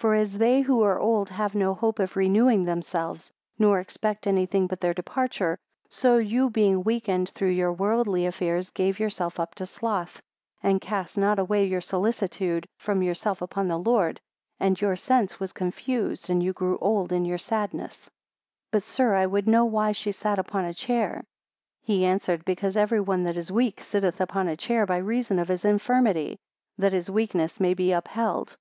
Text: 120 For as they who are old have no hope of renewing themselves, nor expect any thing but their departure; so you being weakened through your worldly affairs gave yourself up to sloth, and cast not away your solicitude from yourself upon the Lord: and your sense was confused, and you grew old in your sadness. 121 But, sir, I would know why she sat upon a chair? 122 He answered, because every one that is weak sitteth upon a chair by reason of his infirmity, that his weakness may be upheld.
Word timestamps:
120 0.00 0.18
For 0.18 0.22
as 0.24 0.38
they 0.38 0.62
who 0.62 0.80
are 0.82 0.98
old 0.98 1.28
have 1.28 1.54
no 1.54 1.74
hope 1.74 1.98
of 1.98 2.16
renewing 2.16 2.64
themselves, 2.64 3.30
nor 3.58 3.78
expect 3.78 4.26
any 4.26 4.46
thing 4.46 4.66
but 4.66 4.80
their 4.80 4.94
departure; 4.94 5.58
so 5.90 6.16
you 6.16 6.48
being 6.48 6.82
weakened 6.82 7.28
through 7.28 7.50
your 7.50 7.74
worldly 7.74 8.24
affairs 8.24 8.70
gave 8.70 8.98
yourself 8.98 9.38
up 9.38 9.54
to 9.56 9.66
sloth, 9.66 10.22
and 10.62 10.80
cast 10.80 11.18
not 11.18 11.38
away 11.38 11.66
your 11.66 11.82
solicitude 11.82 12.66
from 12.78 13.02
yourself 13.02 13.42
upon 13.42 13.68
the 13.68 13.78
Lord: 13.78 14.18
and 14.58 14.80
your 14.80 14.96
sense 14.96 15.38
was 15.38 15.52
confused, 15.52 16.30
and 16.30 16.42
you 16.42 16.54
grew 16.54 16.78
old 16.78 17.12
in 17.12 17.26
your 17.26 17.36
sadness. 17.36 18.10
121 18.70 18.70
But, 18.72 18.82
sir, 18.82 19.14
I 19.14 19.26
would 19.26 19.46
know 19.46 19.66
why 19.66 19.92
she 19.92 20.10
sat 20.10 20.38
upon 20.38 20.64
a 20.64 20.72
chair? 20.72 21.16
122 21.84 21.92
He 21.92 22.06
answered, 22.06 22.46
because 22.46 22.78
every 22.78 23.02
one 23.02 23.24
that 23.24 23.36
is 23.36 23.52
weak 23.52 23.82
sitteth 23.82 24.22
upon 24.22 24.48
a 24.48 24.56
chair 24.56 24.86
by 24.86 24.96
reason 24.96 25.38
of 25.38 25.48
his 25.48 25.66
infirmity, 25.66 26.38
that 26.78 26.94
his 26.94 27.10
weakness 27.10 27.60
may 27.60 27.74
be 27.74 27.92
upheld. 27.92 28.56